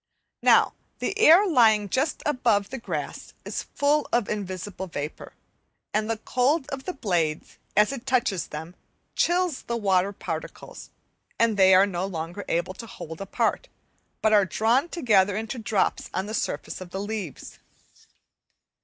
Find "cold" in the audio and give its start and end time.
6.17-6.67